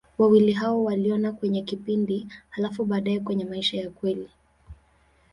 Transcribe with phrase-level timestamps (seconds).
[0.17, 4.29] Wawili hao waliona kwenye kipindi, halafu baadaye kwenye maisha ya kweli.